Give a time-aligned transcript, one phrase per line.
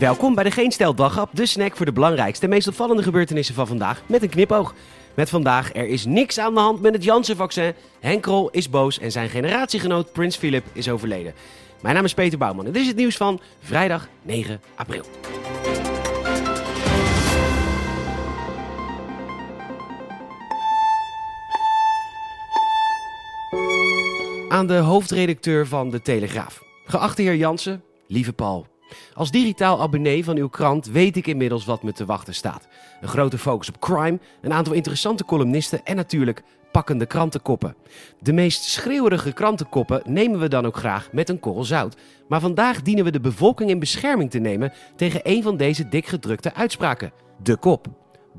[0.00, 0.94] Welkom bij de Geen Stel
[1.32, 4.74] de snack voor de belangrijkste en meest opvallende gebeurtenissen van vandaag met een knipoog.
[5.14, 7.74] Met vandaag, er is niks aan de hand met het Janssen-vaccin.
[8.00, 11.34] Henk Krol is boos en zijn generatiegenoot Prins Philip is overleden.
[11.82, 15.04] Mijn naam is Peter Bouwman en dit is het nieuws van vrijdag 9 april.
[24.48, 26.62] Aan de hoofdredacteur van De Telegraaf.
[26.84, 28.66] Geachte heer Jansen, lieve Paul.
[29.14, 32.68] Als digitaal abonnee van uw krant weet ik inmiddels wat me te wachten staat.
[33.00, 36.42] Een grote focus op crime, een aantal interessante columnisten en natuurlijk
[36.72, 37.74] pakkende krantenkoppen.
[38.18, 41.96] De meest schreeuwerige krantenkoppen nemen we dan ook graag met een korrel zout.
[42.28, 46.54] Maar vandaag dienen we de bevolking in bescherming te nemen tegen een van deze dikgedrukte
[46.54, 47.12] uitspraken.
[47.42, 47.86] De kop.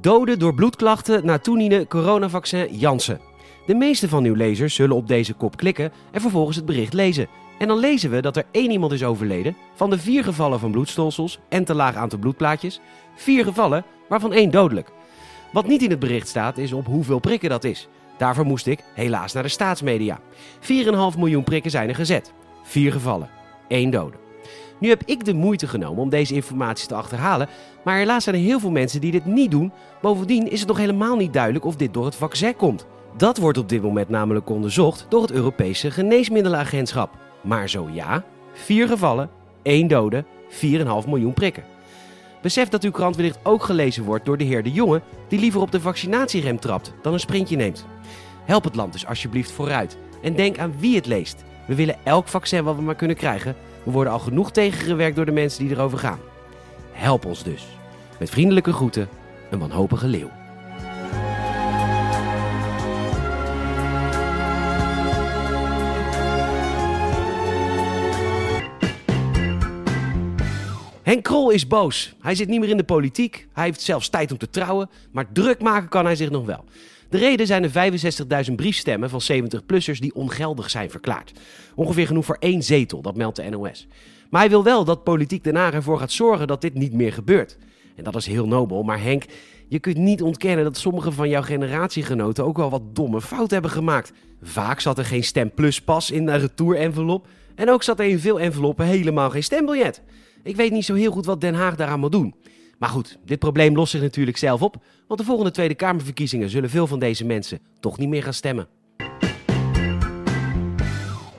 [0.00, 3.20] Doden door bloedklachten na toeniene coronavaccin Janssen.
[3.66, 7.28] De meeste van uw lezers zullen op deze kop klikken en vervolgens het bericht lezen.
[7.60, 10.70] En dan lezen we dat er één iemand is overleden van de vier gevallen van
[10.70, 12.80] bloedstolsels en te laag aantal bloedplaatjes.
[13.14, 14.90] Vier gevallen, waarvan één dodelijk.
[15.52, 17.88] Wat niet in het bericht staat is op hoeveel prikken dat is.
[18.18, 20.20] Daarvoor moest ik helaas naar de staatsmedia.
[20.60, 22.32] 4,5 miljoen prikken zijn er gezet.
[22.62, 23.30] Vier gevallen,
[23.68, 24.16] één dode.
[24.78, 27.48] Nu heb ik de moeite genomen om deze informatie te achterhalen,
[27.84, 29.72] maar helaas zijn er heel veel mensen die dit niet doen.
[30.00, 32.86] Bovendien is het nog helemaal niet duidelijk of dit door het vaccin komt.
[33.16, 37.28] Dat wordt op dit moment namelijk onderzocht door het Europese Geneesmiddelenagentschap.
[37.40, 39.30] Maar zo ja, vier gevallen,
[39.62, 41.64] één dode, 4,5 miljoen prikken.
[42.42, 45.60] Besef dat uw krant wellicht ook gelezen wordt door de heer De Jonge, die liever
[45.60, 47.86] op de vaccinatierem trapt dan een sprintje neemt.
[48.44, 51.44] Help het land dus alsjeblieft vooruit en denk aan wie het leest.
[51.66, 53.56] We willen elk vaccin wat we maar kunnen krijgen.
[53.82, 56.18] We worden al genoeg tegengewerkt door de mensen die erover gaan.
[56.92, 57.66] Help ons dus.
[58.18, 59.08] Met vriendelijke groeten,
[59.50, 60.39] een wanhopige leeuw.
[71.10, 72.14] Henk Krol is boos.
[72.20, 73.46] Hij zit niet meer in de politiek.
[73.52, 74.90] Hij heeft zelfs tijd om te trouwen.
[75.12, 76.64] Maar druk maken kan hij zich nog wel.
[77.08, 81.32] De reden zijn de 65.000 briefstemmen van 70-plussers die ongeldig zijn verklaard.
[81.74, 83.86] Ongeveer genoeg voor één zetel, dat meldt de NOS.
[84.28, 87.58] Maar hij wil wel dat politiek Haag ervoor gaat zorgen dat dit niet meer gebeurt.
[87.96, 89.24] En dat is heel nobel, maar Henk,
[89.68, 93.70] je kunt niet ontkennen dat sommige van jouw generatiegenoten ook wel wat domme fouten hebben
[93.70, 94.12] gemaakt.
[94.42, 97.26] Vaak zat er geen stempluspas in de retour-envelop.
[97.60, 100.02] En ook zat er in veel enveloppen helemaal geen stembiljet.
[100.42, 102.34] Ik weet niet zo heel goed wat Den Haag daaraan moet doen.
[102.78, 104.76] Maar goed, dit probleem lost zich natuurlijk zelf op,
[105.06, 108.68] want de volgende Tweede Kamerverkiezingen zullen veel van deze mensen toch niet meer gaan stemmen.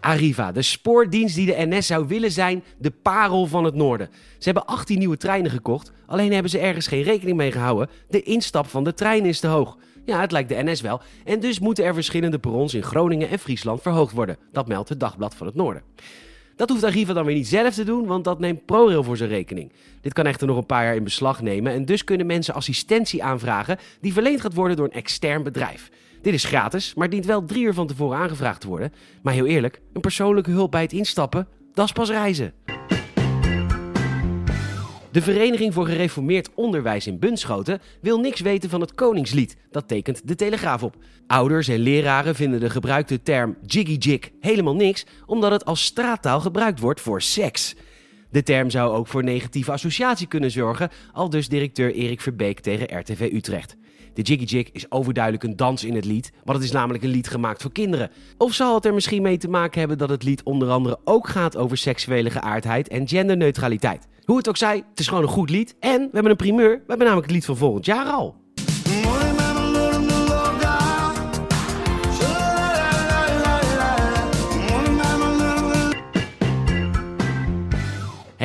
[0.00, 4.08] Arriva, de spoordienst die de NS zou willen zijn, de parel van het noorden.
[4.38, 7.88] Ze hebben 18 nieuwe treinen gekocht, alleen hebben ze ergens geen rekening mee gehouden.
[8.08, 9.76] De instap van de trein is te hoog.
[10.06, 11.00] Ja, het lijkt de NS wel.
[11.24, 14.36] En dus moeten er verschillende perrons in Groningen en Friesland verhoogd worden.
[14.52, 15.82] Dat meldt het Dagblad van het Noorden.
[16.56, 19.30] Dat hoeft Arriva dan weer niet zelf te doen, want dat neemt ProRail voor zijn
[19.30, 19.72] rekening.
[20.00, 23.24] Dit kan echter nog een paar jaar in beslag nemen en dus kunnen mensen assistentie
[23.24, 25.90] aanvragen die verleend gaat worden door een extern bedrijf.
[26.22, 28.92] Dit is gratis, maar dient wel drie uur van tevoren aangevraagd te worden.
[29.22, 32.52] Maar heel eerlijk, een persoonlijke hulp bij het instappen, dat is pas reizen.
[35.16, 39.56] De Vereniging voor Gereformeerd Onderwijs in Bunschoten wil niks weten van het Koningslied.
[39.70, 40.96] Dat tekent de Telegraaf op.
[41.26, 46.40] Ouders en leraren vinden de gebruikte term jiggy jig helemaal niks, omdat het als straattaal
[46.40, 47.74] gebruikt wordt voor seks.
[48.30, 52.98] De term zou ook voor negatieve associatie kunnen zorgen, al dus directeur Erik Verbeek tegen
[52.98, 53.76] RTV Utrecht.
[54.14, 57.10] De Jiggy Jig is overduidelijk een dans in het lied, want het is namelijk een
[57.10, 58.10] lied gemaakt voor kinderen.
[58.38, 61.28] Of zal het er misschien mee te maken hebben dat het lied onder andere ook
[61.28, 64.06] gaat over seksuele geaardheid en genderneutraliteit?
[64.24, 65.74] Hoe het ook zij, het is gewoon een goed lied.
[65.80, 68.45] En we hebben een primeur, we hebben namelijk het lied van volgend jaar al.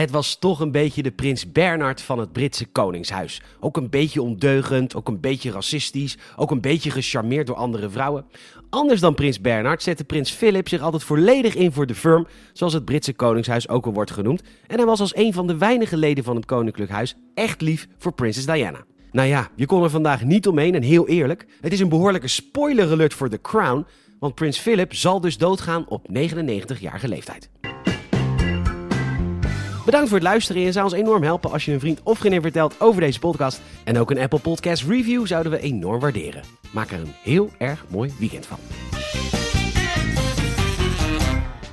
[0.00, 3.42] Het was toch een beetje de prins Bernard van het Britse koningshuis.
[3.60, 8.24] Ook een beetje ondeugend, ook een beetje racistisch, ook een beetje gecharmeerd door andere vrouwen.
[8.70, 12.72] Anders dan prins Bernard zette prins Philip zich altijd volledig in voor de firm, zoals
[12.72, 14.42] het Britse koningshuis ook al wordt genoemd.
[14.66, 17.88] En hij was als een van de weinige leden van het koninklijk huis echt lief
[17.98, 18.84] voor prinses Diana.
[19.12, 22.28] Nou ja, je kon er vandaag niet omheen en heel eerlijk, het is een behoorlijke
[22.28, 23.86] spoiler alert voor The Crown,
[24.18, 27.50] want prins Philip zal dus doodgaan op 99-jarige leeftijd.
[29.84, 30.62] Bedankt voor het luisteren.
[30.62, 33.60] Je zou ons enorm helpen als je een vriend of vriendin vertelt over deze podcast.
[33.84, 36.42] En ook een Apple Podcast review zouden we enorm waarderen.
[36.70, 38.58] Maak er een heel erg mooi weekend van.